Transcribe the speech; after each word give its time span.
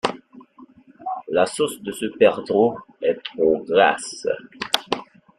La 1.29 1.45
sauce 1.45 1.79
de 1.83 1.91
ce 1.91 2.07
perdreau 2.07 2.75
est 3.03 3.19
trop 3.23 3.63
grasse! 3.69 4.25